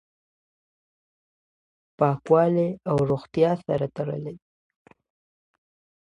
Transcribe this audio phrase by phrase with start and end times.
[1.97, 4.47] پاکوالی او روغتیا سره تړلي دي.